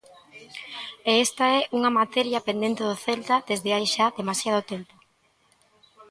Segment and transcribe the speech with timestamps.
[1.09, 4.93] E esta é unha materia pendente do Celta desde hai xa demasiado tempo.